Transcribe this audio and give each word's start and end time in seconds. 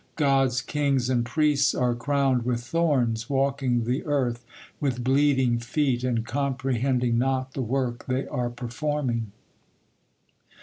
God's 0.15 0.61
kings 0.61 1.11
and 1.11 1.23
priests 1.23 1.75
are 1.75 1.93
crowned 1.93 2.41
with 2.41 2.63
thorns, 2.63 3.29
walking 3.29 3.83
the 3.83 4.03
earth 4.05 4.43
with 4.79 5.03
bleeding 5.03 5.59
feet 5.59 6.03
and 6.03 6.25
comprehending 6.25 7.19
not 7.19 7.53
the 7.53 7.61
work 7.61 8.05
they 8.07 8.25
are 8.27 8.49
performing. 8.49 9.31